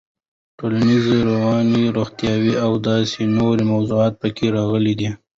ټولنيز, 0.59 1.05
رواني, 1.29 1.81
روغتيايي 1.97 2.53
او 2.65 2.71
داسې 2.89 3.21
نورو 3.37 3.63
موضوعات 3.73 4.13
پکې 4.21 4.45
راغلي 4.57 4.93
دي. 4.99 5.09